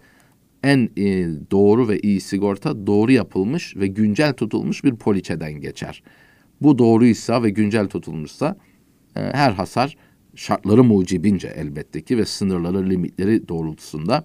en 0.63 0.91
e, 0.97 1.29
doğru 1.51 1.89
ve 1.89 2.01
iyi 2.01 2.21
sigorta 2.21 2.87
doğru 2.87 3.13
yapılmış 3.13 3.77
ve 3.77 3.87
güncel 3.87 4.33
tutulmuş 4.33 4.85
bir 4.85 4.97
poliçeden 4.97 5.53
geçer. 5.53 6.03
Bu 6.61 6.79
doğruysa 6.79 7.43
ve 7.43 7.51
güncel 7.51 7.89
tutulmuşsa 7.89 8.57
e, 9.17 9.21
her 9.21 9.53
hasar 9.53 9.97
şartları 10.35 10.85
mucibince 10.85 11.49
elbette 11.57 12.03
ki 12.03 12.19
ve 12.19 12.25
sınırları 12.25 12.91
limitleri 12.91 13.49
doğrultusunda 13.49 14.25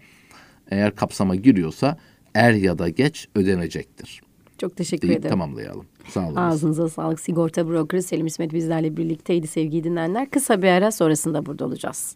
eğer 0.72 0.96
kapsama 0.96 1.36
giriyorsa 1.36 1.98
er 2.34 2.54
ya 2.54 2.78
da 2.80 2.90
geç 2.90 3.28
ödenecektir. 3.36 4.22
Çok 4.58 4.76
teşekkür 4.78 5.08
Deyip 5.08 5.20
ederim. 5.20 5.30
tamamlayalım. 5.32 5.86
Sağ 6.10 6.28
olun. 6.28 6.36
Ağzınıza 6.36 6.90
sağlık. 6.90 7.20
Sigorta 7.20 7.70
brokeri 7.70 8.04
Selim 8.04 8.26
İsmet 8.26 8.54
bizlerle 8.54 8.98
birlikteydi 8.98 9.48
sevgili 9.48 9.84
dinleyenler. 9.84 10.30
Kısa 10.30 10.62
bir 10.62 10.68
ara 10.68 10.92
sonrasında 10.92 11.46
burada 11.46 11.66
olacağız. 11.66 12.16